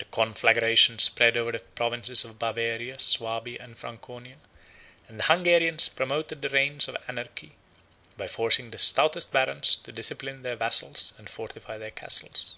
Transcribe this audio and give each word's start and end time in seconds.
The 0.00 0.04
conflagration 0.06 0.98
spread 0.98 1.36
over 1.36 1.52
the 1.52 1.60
provinces 1.60 2.24
of 2.24 2.40
Bavaria, 2.40 2.98
Swabia, 2.98 3.58
and 3.62 3.78
Franconia; 3.78 4.34
and 5.06 5.20
the 5.20 5.24
Hungarians 5.26 5.86
31 5.86 5.96
promoted 5.96 6.42
the 6.42 6.48
reign 6.48 6.78
of 6.88 6.96
anarchy, 7.06 7.52
by 8.16 8.26
forcing 8.26 8.72
the 8.72 8.80
stoutest 8.80 9.30
barons 9.30 9.76
to 9.76 9.92
discipline 9.92 10.42
their 10.42 10.56
vassals 10.56 11.12
and 11.18 11.30
fortify 11.30 11.78
their 11.78 11.92
castles. 11.92 12.56